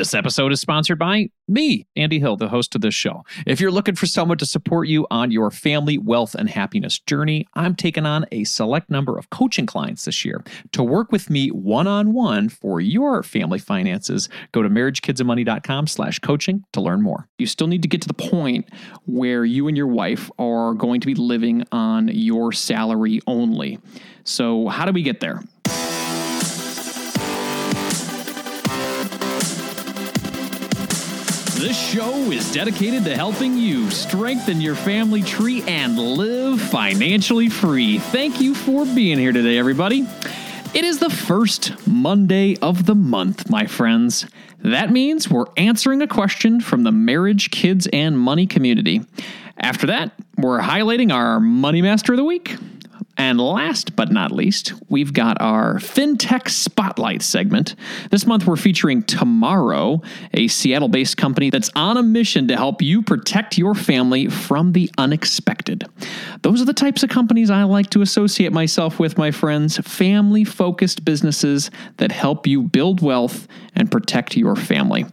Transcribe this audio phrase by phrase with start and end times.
[0.00, 3.22] This episode is sponsored by me, Andy Hill, the host of this show.
[3.46, 7.46] If you're looking for someone to support you on your family, wealth, and happiness journey,
[7.52, 10.42] I'm taking on a select number of coaching clients this year.
[10.72, 16.18] To work with me one on one for your family finances, go to marriagekidsandmoney.com slash
[16.20, 17.28] coaching to learn more.
[17.36, 18.70] You still need to get to the point
[19.04, 23.78] where you and your wife are going to be living on your salary only.
[24.24, 25.42] So, how do we get there?
[31.60, 37.98] This show is dedicated to helping you strengthen your family tree and live financially free.
[37.98, 40.06] Thank you for being here today, everybody.
[40.72, 44.26] It is the first Monday of the month, my friends.
[44.60, 49.02] That means we're answering a question from the marriage, kids, and money community.
[49.58, 52.56] After that, we're highlighting our Money Master of the Week.
[53.20, 57.74] And last but not least, we've got our FinTech Spotlight segment.
[58.10, 60.00] This month, we're featuring Tomorrow,
[60.32, 64.72] a Seattle based company that's on a mission to help you protect your family from
[64.72, 65.86] the unexpected.
[66.40, 70.42] Those are the types of companies I like to associate myself with, my friends family
[70.42, 75.04] focused businesses that help you build wealth and protect your family.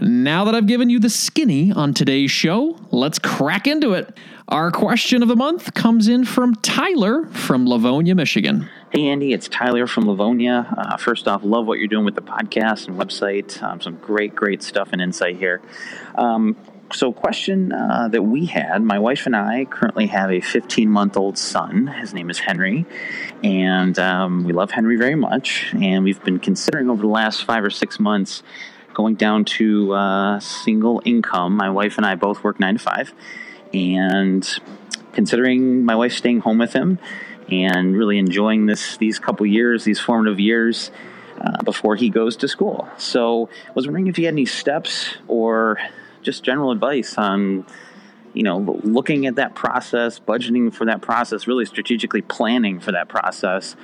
[0.00, 4.18] Now that I've given you the skinny on today's show, let's crack into it.
[4.48, 8.70] Our question of the month comes in from Tyler from Livonia, Michigan.
[8.92, 10.72] Hey, Andy, it's Tyler from Livonia.
[10.78, 13.60] Uh, first off, love what you're doing with the podcast and website.
[13.60, 15.62] Um, some great, great stuff and insight here.
[16.14, 16.54] Um,
[16.92, 21.16] so, question uh, that we had my wife and I currently have a 15 month
[21.16, 21.88] old son.
[21.88, 22.86] His name is Henry,
[23.42, 25.74] and um, we love Henry very much.
[25.74, 28.44] And we've been considering over the last five or six months
[28.94, 31.56] going down to uh, single income.
[31.56, 33.12] My wife and I both work nine to five
[33.76, 34.48] and
[35.12, 36.98] considering my wife staying home with him
[37.50, 40.90] and really enjoying this these couple years, these formative years
[41.40, 42.88] uh, before he goes to school.
[42.96, 45.78] So, I was wondering if you had any steps or
[46.22, 47.66] just general advice on
[48.34, 53.08] you know looking at that process, budgeting for that process, really strategically planning for that
[53.08, 53.76] process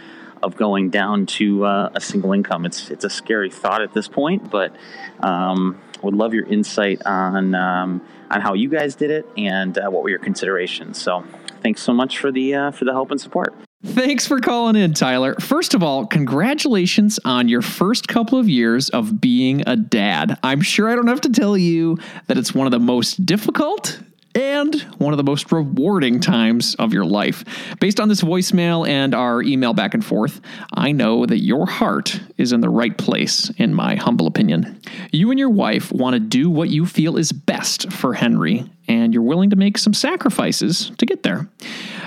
[0.42, 2.66] of going down to uh, a single income.
[2.66, 4.74] It's it's a scary thought at this point, but
[5.20, 9.88] um, would love your insight on um, on how you guys did it and uh,
[9.90, 11.00] what were your considerations.
[11.00, 11.24] So,
[11.62, 13.54] thanks so much for the uh, for the help and support.
[13.84, 15.34] Thanks for calling in, Tyler.
[15.40, 20.38] First of all, congratulations on your first couple of years of being a dad.
[20.44, 21.98] I'm sure I don't have to tell you
[22.28, 24.00] that it's one of the most difficult
[24.34, 27.44] and one of the most rewarding times of your life.
[27.80, 30.40] Based on this voicemail and our email back and forth,
[30.72, 34.80] I know that your heart is in the right place, in my humble opinion.
[35.10, 39.14] You and your wife want to do what you feel is best for Henry, and
[39.14, 41.48] you're willing to make some sacrifices to get there.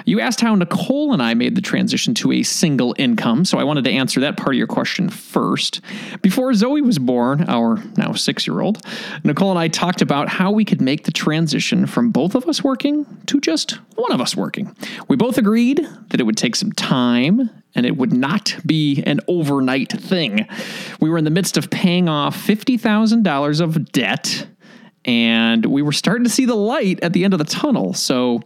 [0.05, 3.63] You asked how Nicole and I made the transition to a single income, so I
[3.63, 5.81] wanted to answer that part of your question first.
[6.21, 8.85] Before Zoe was born, our now six year old,
[9.23, 12.63] Nicole and I talked about how we could make the transition from both of us
[12.63, 14.75] working to just one of us working.
[15.07, 19.19] We both agreed that it would take some time and it would not be an
[19.27, 20.47] overnight thing.
[20.99, 24.47] We were in the midst of paying off $50,000 of debt
[25.05, 27.93] and we were starting to see the light at the end of the tunnel.
[27.93, 28.41] So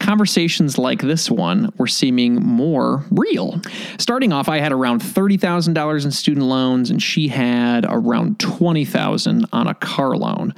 [0.00, 3.60] conversations like this one were seeming more real.
[3.98, 9.66] Starting off, I had around $30,000 in student loans and she had around 20,000 on
[9.68, 10.52] a car loan.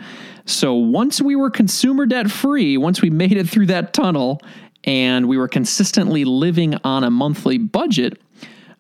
[0.47, 4.41] So once we were consumer debt free, once we made it through that tunnel
[4.85, 8.21] and we were consistently living on a monthly budget,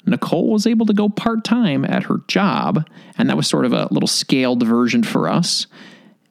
[0.06, 3.72] Nicole was able to go part time at her job, and that was sort of
[3.72, 5.68] a little scaled version for us.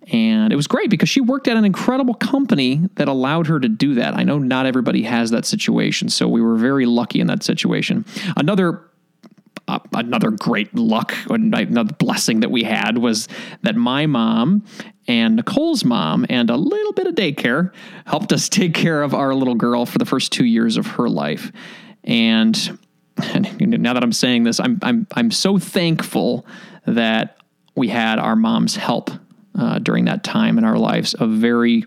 [0.08, 3.70] And it was great because she worked at an incredible company that allowed her to
[3.70, 4.16] do that.
[4.16, 8.06] I know not everybody has that situation, so we were very lucky in that situation.
[8.36, 8.82] Another
[9.68, 13.28] uh, another great luck, another blessing that we had was
[13.62, 14.66] that my mom
[15.08, 17.72] and Nicole's mom and a little bit of daycare
[18.06, 21.08] helped us take care of our little girl for the first two years of her
[21.08, 21.52] life.
[22.04, 22.80] And,
[23.18, 26.46] and now that I'm saying this, I'm I'm I'm so thankful
[26.86, 27.38] that
[27.76, 29.12] we had our mom's help
[29.58, 31.16] uh, during that time in our lives.
[31.20, 31.84] A very,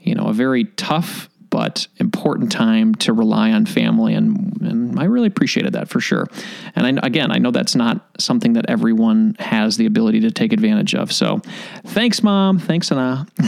[0.00, 5.04] you know, a very tough but important time to rely on family, and, and I
[5.04, 6.26] really appreciated that for sure.
[6.74, 10.52] And I, again, I know that's not something that everyone has the ability to take
[10.52, 11.12] advantage of.
[11.12, 11.42] So,
[11.86, 12.58] thanks, mom.
[12.58, 13.28] Thanks, Anna.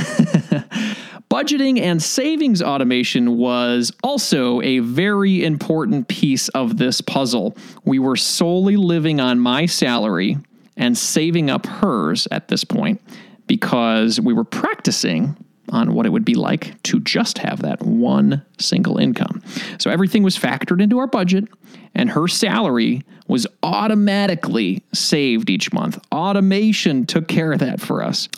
[1.29, 7.57] Budgeting and savings automation was also a very important piece of this puzzle.
[7.85, 10.39] We were solely living on my salary
[10.77, 13.01] and saving up hers at this point
[13.47, 15.37] because we were practicing
[15.71, 19.43] on what it would be like to just have that one single income.
[19.79, 21.45] So everything was factored into our budget,
[21.95, 25.99] and her salary was automatically saved each month.
[26.13, 28.29] Automation took care of that for us.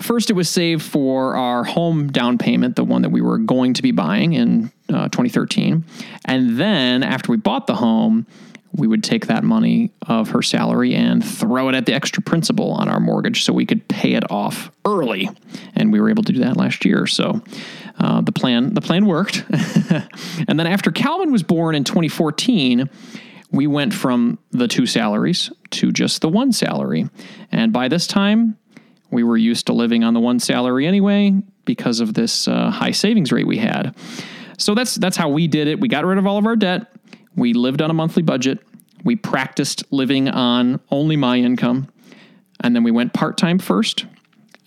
[0.00, 3.74] First, it was saved for our home down payment, the one that we were going
[3.74, 5.84] to be buying in uh, 2013.
[6.26, 8.26] And then after we bought the home,
[8.76, 12.72] we would take that money of her salary and throw it at the extra principal
[12.72, 15.30] on our mortgage so we could pay it off early.
[15.74, 17.06] And we were able to do that last year.
[17.06, 17.42] So
[17.98, 19.44] uh, the plan the plan worked.
[20.48, 22.88] and then after Calvin was born in 2014,
[23.50, 27.08] we went from the two salaries to just the one salary.
[27.50, 28.58] And by this time,
[29.10, 31.32] we were used to living on the one salary anyway
[31.64, 33.94] because of this uh, high savings rate we had.
[34.58, 35.80] So that's that's how we did it.
[35.80, 36.95] We got rid of all of our debt.
[37.36, 38.58] We lived on a monthly budget.
[39.04, 41.88] We practiced living on only my income.
[42.60, 44.06] And then we went part time first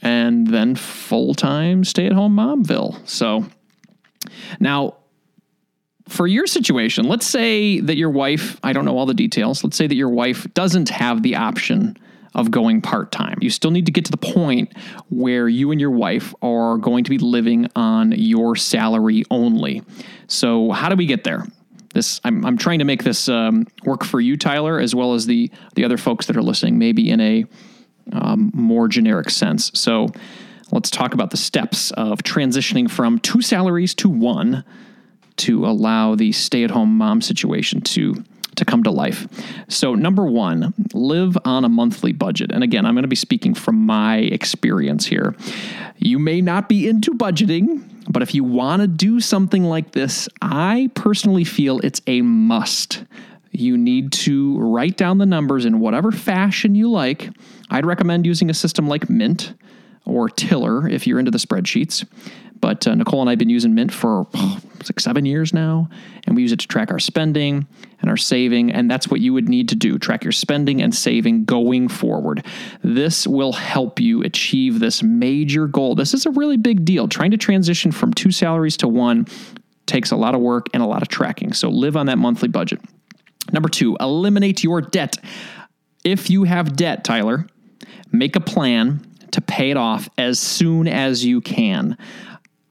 [0.01, 3.07] and then full time stay at home momville.
[3.07, 3.45] So
[4.60, 4.95] now,
[6.07, 9.77] for your situation, let's say that your wife, I don't know all the details, let's
[9.77, 11.98] say that your wife doesn't have the option
[12.36, 13.38] of going part time.
[13.42, 14.74] You still need to get to the point
[15.10, 19.83] where you and your wife are going to be living on your salary only.
[20.27, 21.45] So, how do we get there?
[21.94, 25.25] This I'm, I'm trying to make this um, work for you, Tyler, as well as
[25.25, 27.45] the the other folks that are listening, maybe in a
[28.13, 29.71] um, more generic sense.
[29.74, 30.07] So,
[30.71, 34.63] let's talk about the steps of transitioning from two salaries to one
[35.38, 38.24] to allow the stay at home mom situation to
[38.56, 39.27] to come to life.
[39.68, 42.51] So, number one, live on a monthly budget.
[42.51, 45.35] And again, I'm going to be speaking from my experience here.
[45.97, 50.27] You may not be into budgeting, but if you want to do something like this,
[50.41, 53.03] I personally feel it's a must.
[53.51, 57.29] You need to write down the numbers in whatever fashion you like.
[57.69, 59.53] I'd recommend using a system like Mint
[60.06, 62.06] or Tiller if you're into the spreadsheets.
[62.61, 65.89] But uh, Nicole and I have been using Mint for like seven years now,
[66.25, 67.67] and we use it to track our spending
[68.01, 68.71] and our saving.
[68.71, 72.45] And that's what you would need to do track your spending and saving going forward.
[72.83, 75.95] This will help you achieve this major goal.
[75.95, 77.07] This is a really big deal.
[77.07, 79.27] Trying to transition from two salaries to one
[79.85, 81.53] takes a lot of work and a lot of tracking.
[81.53, 82.79] So live on that monthly budget.
[83.51, 85.17] Number two, eliminate your debt.
[86.03, 87.47] If you have debt, Tyler,
[88.11, 91.97] make a plan to pay it off as soon as you can.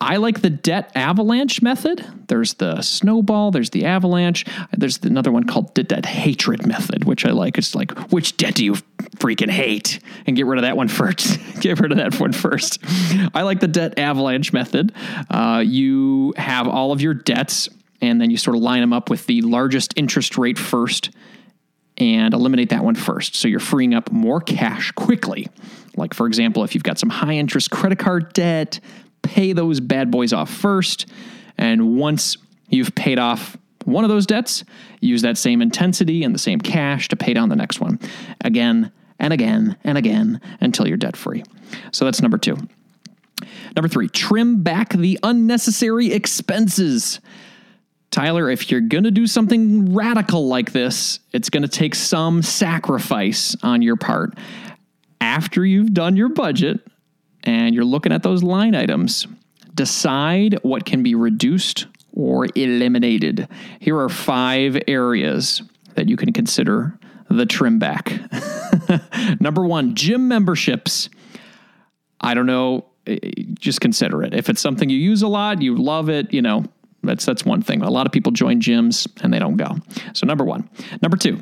[0.01, 2.05] I like the debt avalanche method.
[2.29, 4.45] There's the snowball, there's the avalanche,
[4.77, 7.59] there's another one called the debt hatred method, which I like.
[7.59, 8.75] It's like, which debt do you
[9.17, 9.99] freaking hate?
[10.27, 11.39] And get rid of that one first.
[11.61, 12.79] get rid of that one first.
[13.35, 14.93] I like the debt avalanche method.
[15.31, 17.69] Uh, you have all of your debts,
[18.01, 21.11] and then you sort of line them up with the largest interest rate first
[21.97, 23.35] and eliminate that one first.
[23.35, 25.49] So you're freeing up more cash quickly.
[25.97, 28.79] Like, for example, if you've got some high interest credit card debt,
[29.29, 31.07] pay those bad boys off first.
[31.59, 32.37] And once
[32.69, 34.65] you've paid off one of those debts,
[35.01, 37.99] use that same intensity and the same cash to pay down the next one
[38.43, 41.43] again and again and again until you're debt free.
[41.93, 42.57] So that's number two.
[43.77, 47.21] Number three, trim back the unnecessary expenses.
[48.11, 52.43] Tyler, if you're going to do something radical like this, it's going to take some
[52.43, 54.37] sacrifice on your part.
[55.21, 56.81] After you've done your budget,
[57.45, 59.27] and you're looking at those line items,
[59.75, 63.49] decide what can be reduced or eliminated.
[63.81, 65.63] Here are five areas
[65.95, 66.99] that you can consider
[67.31, 68.13] the trim back.
[69.41, 71.09] Number one, gym memberships.
[72.21, 73.19] I don't know, eh,
[73.59, 74.35] just consider it.
[74.35, 76.65] If it's something you use a lot, you love it, you know,
[77.03, 77.83] that's that's one thing.
[77.83, 79.77] A lot of people join gyms and they don't go.
[80.15, 80.69] So number 1.
[81.03, 81.41] Number 2,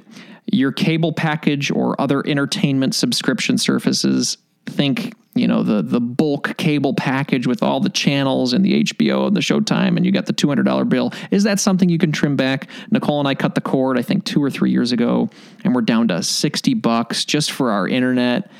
[0.53, 4.39] your cable package or other entertainment subscription services.
[4.67, 9.27] Think you know the the bulk cable package with all the channels and the HBO
[9.27, 11.13] and the Showtime, and you got the two hundred dollar bill.
[11.31, 12.69] Is that something you can trim back?
[12.91, 15.29] Nicole and I cut the cord, I think two or three years ago,
[15.65, 18.51] and we're down to sixty bucks just for our internet,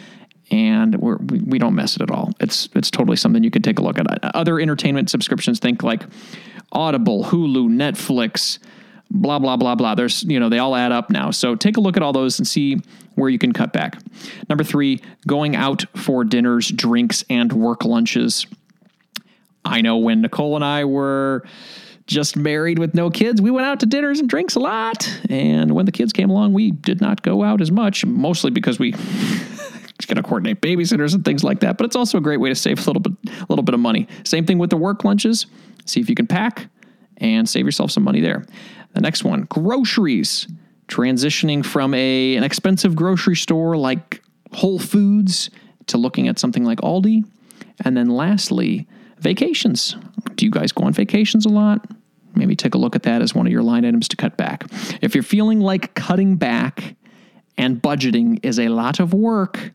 [0.51, 2.33] and we're, we we don't miss it at all.
[2.41, 4.07] It's it's totally something you could take a look at.
[4.37, 6.05] Other entertainment subscriptions, think like
[6.73, 8.59] Audible, Hulu, Netflix
[9.11, 9.95] blah blah blah blah.
[9.95, 11.31] There's you know they all add up now.
[11.31, 12.81] So take a look at all those and see
[13.15, 13.99] where you can cut back.
[14.49, 18.47] Number three going out for dinners drinks and work lunches.
[19.65, 21.45] I know when nicole and i were
[22.07, 25.21] just married with no kids we went out to dinners and drinks a lot.
[25.29, 28.79] And when the kids came along we did not go out as much mostly because
[28.79, 28.95] we
[30.07, 31.77] going to coordinate babysitters and things like that.
[31.77, 33.81] But it's also a great way to save a little bit a little bit of
[33.81, 34.07] money.
[34.25, 35.47] Same thing with the work lunches.
[35.85, 36.69] See if you can pack
[37.17, 38.45] and save yourself some money there
[38.97, 40.49] the next one, groceries.
[40.89, 44.23] Transitioning from a an expensive grocery store like
[44.53, 45.51] Whole Foods
[45.89, 47.25] to looking at something like Aldi.
[47.85, 48.87] And then lastly,
[49.19, 49.97] Vacations.
[50.37, 51.87] Do you guys go on vacations a lot?
[52.35, 54.65] Maybe take a look at that as one of your line items to cut back.
[55.03, 56.95] If you're feeling like cutting back
[57.57, 59.73] and budgeting is a lot of work,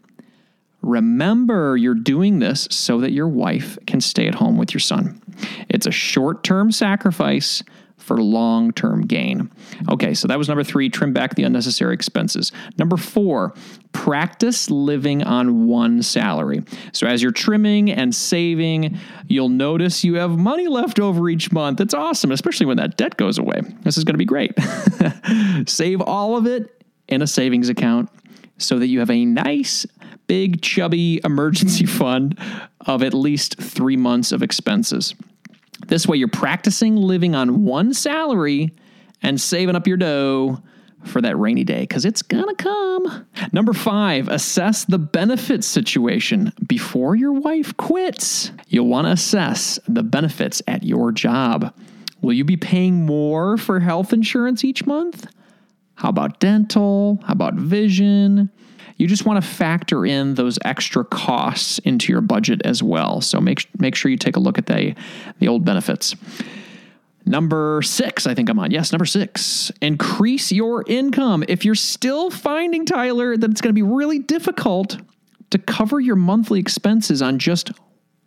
[0.81, 5.21] remember you're doing this so that your wife can stay at home with your son.
[5.69, 7.63] It's a short term sacrifice
[8.01, 9.49] for long term gain.
[9.89, 12.51] Okay, so that was number three trim back the unnecessary expenses.
[12.77, 13.53] Number four,
[13.93, 16.63] practice living on one salary.
[16.93, 21.79] So as you're trimming and saving, you'll notice you have money left over each month.
[21.79, 23.61] It's awesome, especially when that debt goes away.
[23.81, 24.53] This is going to be great.
[25.69, 28.09] Save all of it in a savings account
[28.57, 29.85] so that you have a nice,
[30.27, 32.37] big, chubby emergency fund
[32.81, 35.15] of at least three months of expenses.
[35.91, 38.73] This way, you're practicing living on one salary
[39.21, 40.63] and saving up your dough
[41.03, 43.25] for that rainy day because it's gonna come.
[43.51, 48.53] Number five, assess the benefits situation before your wife quits.
[48.69, 51.75] You'll wanna assess the benefits at your job.
[52.21, 55.27] Will you be paying more for health insurance each month?
[55.95, 57.19] How about dental?
[57.25, 58.49] How about vision?
[59.01, 63.19] You just want to factor in those extra costs into your budget as well.
[63.19, 64.93] So make make sure you take a look at the
[65.39, 66.15] the old benefits.
[67.25, 68.69] Number six, I think I'm on.
[68.69, 69.71] Yes, number six.
[69.81, 71.43] Increase your income.
[71.47, 74.97] If you're still finding, Tyler, that it's going to be really difficult
[75.49, 77.71] to cover your monthly expenses on just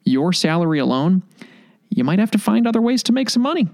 [0.03, 1.23] your salary alone,
[1.89, 3.69] you might have to find other ways to make some money.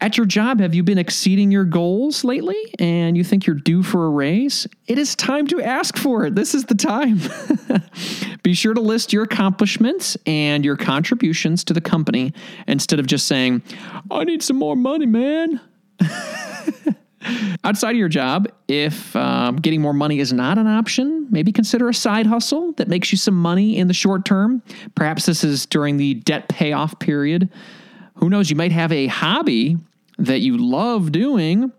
[0.00, 3.82] At your job, have you been exceeding your goals lately and you think you're due
[3.82, 4.66] for a raise?
[4.88, 6.34] It is time to ask for it.
[6.34, 7.20] This is the time.
[8.42, 12.32] Be sure to list your accomplishments and your contributions to the company
[12.66, 13.62] instead of just saying,
[14.10, 15.60] I need some more money, man.
[17.64, 21.88] Outside of your job, if um, getting more money is not an option, maybe consider
[21.88, 24.62] a side hustle that makes you some money in the short term.
[24.96, 27.48] Perhaps this is during the debt payoff period.
[28.16, 28.50] Who knows?
[28.50, 29.78] You might have a hobby
[30.18, 31.72] that you love doing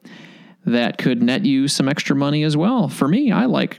[0.66, 2.90] that could net you some extra money as well.
[2.90, 3.78] For me, I like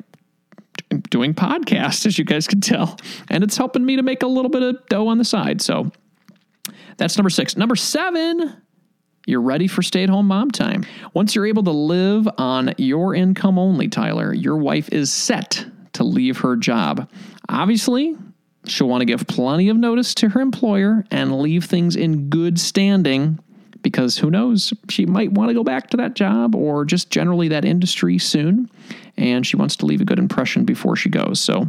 [1.10, 2.98] doing podcasts, as you guys can tell,
[3.30, 5.60] and it's helping me to make a little bit of dough on the side.
[5.60, 5.90] So
[6.96, 7.56] that's number six.
[7.56, 8.56] Number seven,
[9.26, 10.84] you're ready for stay at home mom time.
[11.14, 16.04] Once you're able to live on your income only, Tyler, your wife is set to
[16.04, 17.10] leave her job.
[17.48, 18.16] Obviously,
[18.66, 22.58] she'll want to give plenty of notice to her employer and leave things in good
[22.58, 23.38] standing
[23.82, 27.48] because who knows, she might want to go back to that job or just generally
[27.48, 28.70] that industry soon.
[29.16, 31.38] And she wants to leave a good impression before she goes.
[31.38, 31.66] So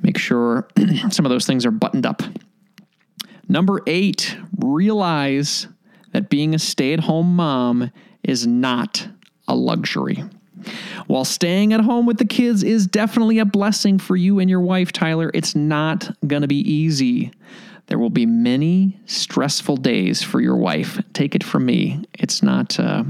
[0.00, 0.66] make sure
[1.10, 2.22] some of those things are buttoned up.
[3.46, 5.68] Number eight, realize
[6.12, 9.06] that being a stay at home mom is not
[9.46, 10.24] a luxury.
[11.06, 14.60] While staying at home with the kids is definitely a blessing for you and your
[14.60, 17.32] wife, Tyler, it's not going to be easy.
[17.86, 21.00] There will be many stressful days for your wife.
[21.14, 22.04] Take it from me.
[22.14, 23.04] It's not, uh,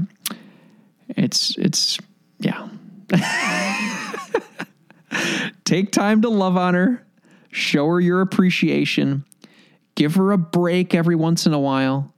[1.09, 1.99] it's, it's,
[2.39, 2.69] yeah.
[5.65, 7.05] Take time to love on her,
[7.51, 9.25] show her your appreciation,
[9.95, 12.13] give her a break every once in a while.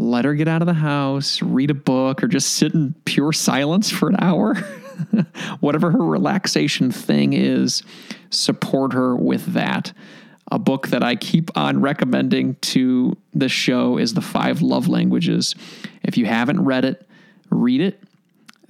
[0.00, 3.34] Let her get out of the house, read a book, or just sit in pure
[3.34, 4.54] silence for an hour.
[5.60, 7.82] Whatever her relaxation thing is,
[8.30, 9.92] support her with that.
[10.50, 15.54] A book that I keep on recommending to the show is The Five Love Languages.
[16.02, 17.06] If you haven't read it,
[17.50, 18.02] read it.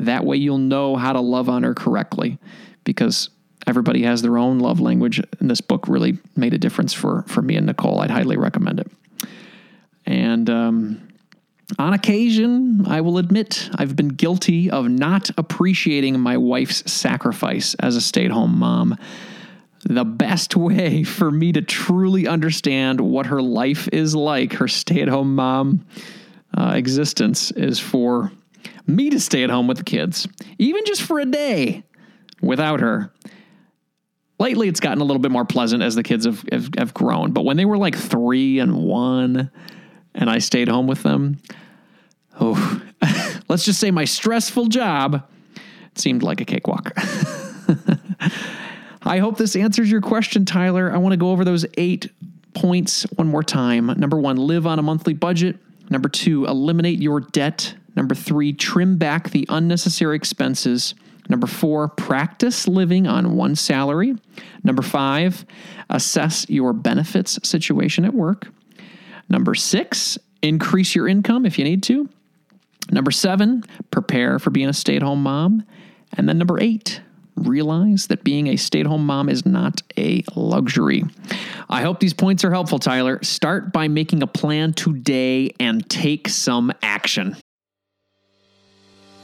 [0.00, 2.38] That way you'll know how to love on her correctly
[2.82, 3.30] because
[3.68, 5.22] everybody has their own love language.
[5.38, 8.00] And this book really made a difference for, for me and Nicole.
[8.00, 8.90] I'd highly recommend it.
[10.06, 11.09] And um,
[11.78, 17.96] on occasion, I will admit I've been guilty of not appreciating my wife's sacrifice as
[17.96, 18.96] a stay at home mom
[19.84, 25.00] the best way for me to truly understand what her life is like, her stay
[25.00, 25.86] at home mom
[26.56, 28.30] uh, existence, is for
[28.86, 31.82] me to stay at home with the kids, even just for a day
[32.42, 33.12] without her.
[34.38, 37.32] Lately, it's gotten a little bit more pleasant as the kids have, have, have grown.
[37.32, 39.50] But when they were like three and one,
[40.14, 41.38] and I stayed home with them,
[42.40, 42.82] oh,
[43.48, 45.26] let's just say my stressful job
[45.94, 46.92] seemed like a cakewalk.
[49.02, 50.92] I hope this answers your question, Tyler.
[50.92, 52.10] I want to go over those eight
[52.54, 53.86] points one more time.
[53.86, 55.56] Number one, live on a monthly budget.
[55.88, 57.74] Number two, eliminate your debt.
[57.96, 60.94] Number three, trim back the unnecessary expenses.
[61.28, 64.16] Number four, practice living on one salary.
[64.64, 65.44] Number five,
[65.88, 68.48] assess your benefits situation at work.
[69.30, 72.08] Number six, increase your income if you need to.
[72.90, 75.64] Number seven, prepare for being a stay at home mom.
[76.12, 77.00] And then number eight,
[77.36, 81.04] realize that being a stay at home mom is not a luxury.
[81.68, 83.22] I hope these points are helpful, Tyler.
[83.22, 87.36] Start by making a plan today and take some action.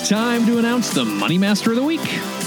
[0.00, 2.00] It's time to announce the Money Master of the Week.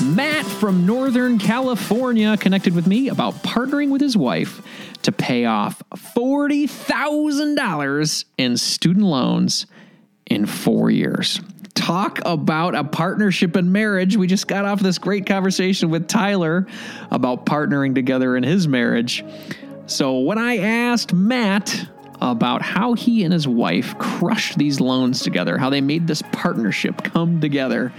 [0.04, 4.62] Matt from Northern California connected with me about partnering with his wife
[5.02, 9.66] to pay off $40,000 in student loans
[10.28, 11.42] in four years.
[11.74, 14.16] Talk about a partnership in marriage.
[14.16, 16.66] We just got off this great conversation with Tyler
[17.10, 19.26] about partnering together in his marriage.
[19.88, 21.86] So, when I asked Matt
[22.22, 27.04] about how he and his wife crushed these loans together, how they made this partnership
[27.04, 27.92] come together.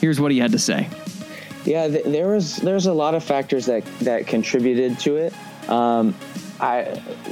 [0.00, 0.88] Here's what he had to say.
[1.64, 5.34] Yeah, th- there was there's a lot of factors that that contributed to it.
[5.68, 6.14] Um,
[6.58, 6.84] I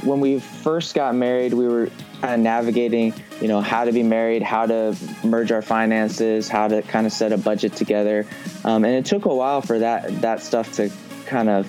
[0.03, 1.89] when we first got married, we were
[2.21, 6.67] kind of navigating, you know, how to be married, how to merge our finances, how
[6.67, 8.25] to kind of set a budget together,
[8.63, 10.91] um, and it took a while for that that stuff to
[11.25, 11.67] kind of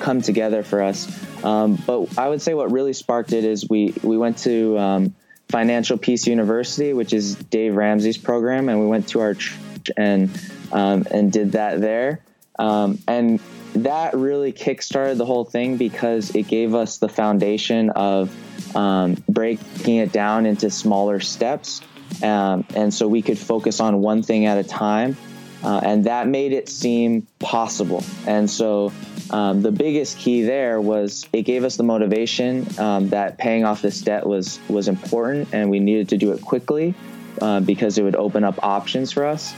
[0.00, 1.06] come together for us.
[1.46, 5.14] Um, but I would say what really sparked it is we we went to um,
[5.48, 10.28] Financial Peace University, which is Dave Ramsey's program, and we went to our church and
[10.72, 12.20] um, and did that there.
[12.58, 13.38] Um, and
[13.74, 18.34] that really kickstarted the whole thing because it gave us the foundation of
[18.74, 21.80] um, breaking it down into smaller steps,
[22.24, 25.16] um, and so we could focus on one thing at a time.
[25.62, 28.04] Uh, and that made it seem possible.
[28.26, 28.92] And so
[29.30, 33.82] um, the biggest key there was it gave us the motivation um, that paying off
[33.82, 36.94] this debt was was important, and we needed to do it quickly
[37.40, 39.54] uh, because it would open up options for us.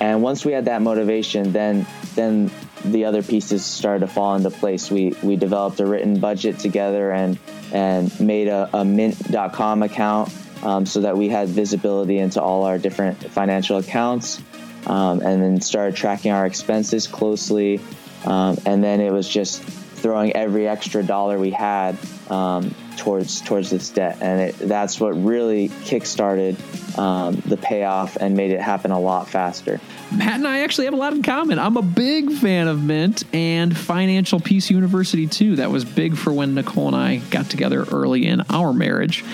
[0.00, 2.50] And once we had that motivation, then then
[2.84, 4.90] the other pieces started to fall into place.
[4.90, 7.38] We we developed a written budget together and
[7.72, 10.32] and made a, a mint.com account
[10.62, 14.40] um, so that we had visibility into all our different financial accounts.
[14.88, 17.78] Um, and then started tracking our expenses closely
[18.24, 21.96] um, and then it was just throwing every extra dollar we had
[22.30, 26.58] um, towards towards this debt, and it, that's what really kickstarted
[26.98, 29.80] um, the payoff and made it happen a lot faster.
[30.12, 31.58] Matt and I actually have a lot in common.
[31.58, 35.56] I'm a big fan of Mint and Financial Peace University too.
[35.56, 39.24] That was big for when Nicole and I got together early in our marriage.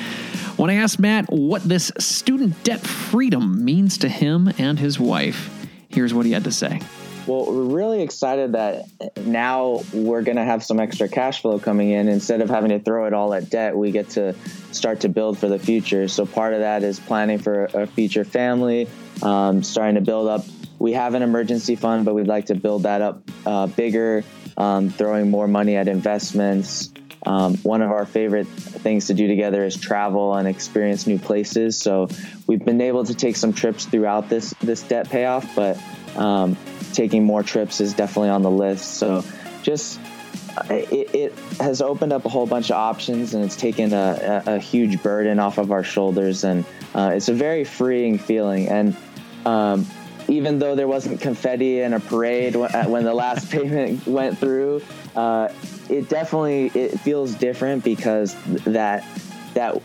[0.56, 5.50] When I asked Matt what this student debt freedom means to him and his wife,
[5.88, 6.80] here's what he had to say.
[7.26, 8.84] Well, we're really excited that
[9.16, 12.06] now we're going to have some extra cash flow coming in.
[12.06, 14.34] Instead of having to throw it all at debt, we get to
[14.70, 16.06] start to build for the future.
[16.06, 18.88] So part of that is planning for a future family,
[19.22, 20.44] um, starting to build up.
[20.78, 24.22] We have an emergency fund, but we'd like to build that up uh, bigger,
[24.56, 26.92] um, throwing more money at investments.
[27.26, 31.78] Um, one of our favorite things to do together is travel and experience new places.
[31.78, 32.08] So
[32.46, 35.78] we've been able to take some trips throughout this this debt payoff, but
[36.16, 36.56] um,
[36.92, 38.94] taking more trips is definitely on the list.
[38.94, 39.24] So
[39.62, 39.98] just
[40.70, 44.54] it, it, has opened up a whole bunch of options and it's taken a, a,
[44.54, 48.96] a huge burden off of our shoulders and uh, it's a very freeing feeling and
[49.46, 49.86] um,
[50.28, 54.80] even though there wasn't confetti and a parade when the last payment went through
[55.16, 55.48] uh,
[55.88, 59.04] it definitely it feels different because that
[59.54, 59.80] that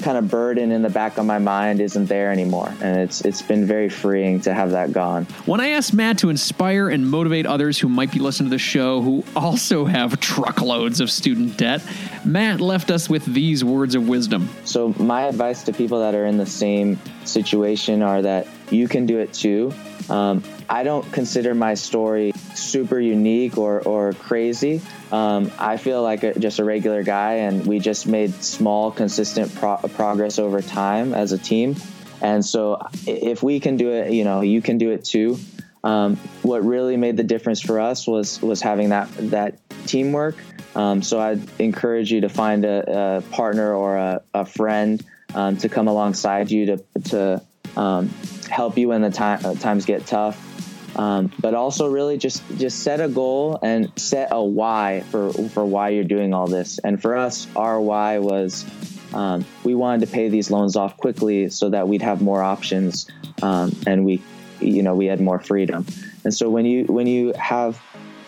[0.00, 2.72] kind of burden in the back of my mind isn't there anymore.
[2.80, 5.24] And it's it's been very freeing to have that gone.
[5.46, 8.58] When i asked matt to inspire and motivate others who might be listening to the
[8.58, 11.82] show who also have truckloads of student debt
[12.24, 14.48] matt left us with these words of wisdom.
[14.64, 19.06] So my advice to people that are in the same situation are that you can
[19.06, 19.72] do it too.
[20.08, 24.80] Um, I don't consider my story super unique or, or crazy.
[25.10, 29.54] Um, I feel like a, just a regular guy, and we just made small, consistent
[29.54, 31.76] pro- progress over time as a team.
[32.20, 35.38] And so, if we can do it, you know, you can do it too.
[35.82, 40.36] Um, what really made the difference for us was was having that that teamwork.
[40.74, 45.56] Um, so I'd encourage you to find a, a partner or a, a friend um,
[45.58, 47.42] to come alongside you to to
[47.76, 48.08] um,
[48.48, 50.49] help you when the time, uh, times get tough.
[50.96, 55.64] Um, but also really just just set a goal and set a why for for
[55.64, 56.78] why you're doing all this.
[56.78, 58.66] And for us, our why was
[59.14, 63.08] um, we wanted to pay these loans off quickly so that we'd have more options
[63.42, 64.22] um, and we
[64.60, 65.86] you know we had more freedom.
[66.24, 67.80] And so when you when you have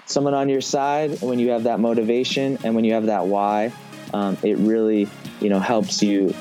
[0.06, 3.72] someone on your side, when you have that motivation and when you have that why,
[4.14, 5.08] um, it really
[5.40, 6.34] you know helps you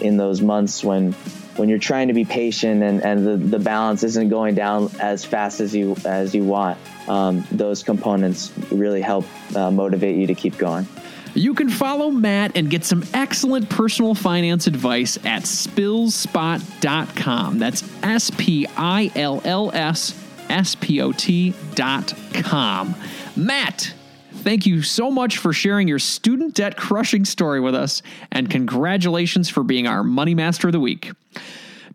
[0.00, 1.14] in those months when
[1.60, 5.26] when you're trying to be patient and, and the, the balance isn't going down as
[5.26, 10.34] fast as you as you want, um, those components really help uh, motivate you to
[10.34, 10.88] keep going.
[11.34, 17.58] You can follow Matt and get some excellent personal finance advice at spillsspot.com.
[17.58, 20.18] That's S P I L L S
[20.48, 22.94] S P O T.com.
[23.36, 23.92] Matt,
[24.40, 28.00] Thank you so much for sharing your student debt crushing story with us,
[28.32, 31.12] and congratulations for being our Money Master of the Week.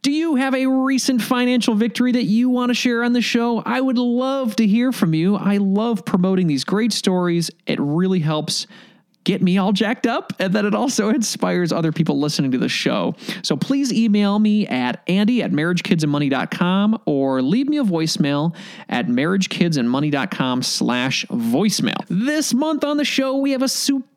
[0.03, 3.63] Do you have a recent financial victory that you want to share on the show?
[3.65, 5.36] I would love to hear from you.
[5.36, 7.49] I love promoting these great stories.
[7.65, 8.67] It really helps
[9.25, 12.69] get me all jacked up and that it also inspires other people listening to the
[12.69, 13.15] show.
[13.43, 18.55] So please email me at andy at marriagekidsandmoney.com or leave me a voicemail
[18.88, 22.05] at marriagekidsandmoney.com slash voicemail.
[22.07, 23.67] This month on the show, we have a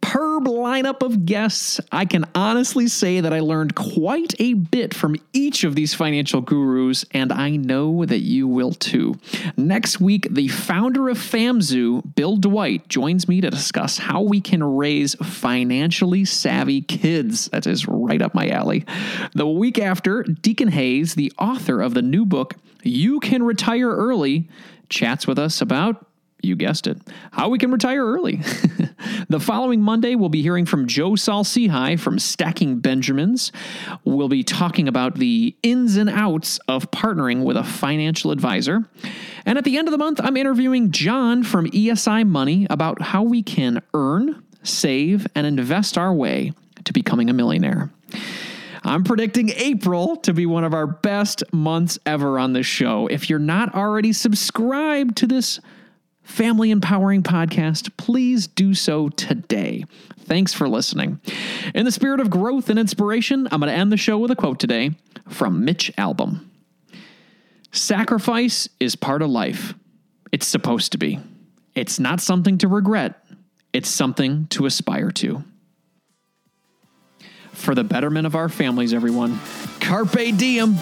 [0.08, 1.80] superb lineup of guests.
[1.92, 6.40] I can honestly say that I learned quite a bit from each of these financial
[6.40, 9.16] gurus, and I know that you will too.
[9.56, 14.62] Next week, the founder of FamZoo, Bill Dwight, joins me to discuss how we can
[14.62, 17.48] raise financially savvy kids.
[17.48, 18.86] That is right up my alley.
[19.34, 24.48] The week after, Deacon Hayes, the author of the new book, You Can Retire Early,
[24.88, 26.06] chats with us about
[26.42, 26.98] you guessed it,
[27.32, 28.36] how we can retire early.
[29.28, 33.52] the following Monday, we'll be hearing from Joe Saul-Sehy from Stacking Benjamins.
[34.04, 38.88] We'll be talking about the ins and outs of partnering with a financial advisor.
[39.44, 43.22] And at the end of the month, I'm interviewing John from ESI Money about how
[43.22, 46.52] we can earn, save, and invest our way
[46.84, 47.90] to becoming a millionaire.
[48.84, 53.06] I'm predicting April to be one of our best months ever on this show.
[53.08, 55.60] If you're not already subscribed to this
[56.28, 59.84] family empowering podcast, please do so today.
[60.20, 61.20] Thanks for listening.
[61.74, 64.36] In the spirit of growth and inspiration, I'm going to end the show with a
[64.36, 64.92] quote today
[65.28, 66.44] from Mitch Albom
[67.72, 69.74] Sacrifice is part of life.
[70.30, 71.18] It's supposed to be.
[71.74, 73.24] It's not something to regret,
[73.72, 75.42] it's something to aspire to.
[77.52, 79.40] For the betterment of our families, everyone,
[79.80, 80.76] Carpe Diem.